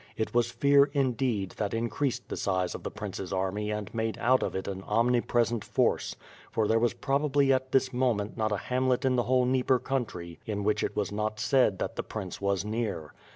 It 0.17 0.33
was 0.33 0.49
fear, 0.49 0.85
indeed, 0.93 1.51
that 1.57 1.75
increased 1.75 2.27
the 2.27 2.35
size 2.35 2.73
of 2.73 2.81
the 2.81 2.89
prince's 2.89 3.31
army 3.31 3.69
and 3.69 3.93
made 3.93 4.17
out 4.17 4.41
of 4.41 4.55
it 4.55 4.67
an 4.67 4.81
omnipresent 4.87 5.63
force, 5.63 6.15
for 6.49 6.67
there 6.67 6.79
was 6.79 6.95
probably 6.95 7.53
at 7.53 7.71
this 7.71 7.93
moment 7.93 8.35
not 8.35 8.51
a 8.51 8.57
hamlet 8.57 9.05
in 9.05 9.15
the 9.15 9.21
whole 9.29 9.45
Dnieper 9.45 9.77
country 9.77 10.39
in 10.47 10.63
which 10.63 10.83
it 10.83 10.95
was 10.95 11.11
not 11.11 11.39
said 11.39 11.77
that 11.77 11.97
the 11.97 12.03
prince 12.03 12.41
was 12.41 12.65
near. 12.65 13.13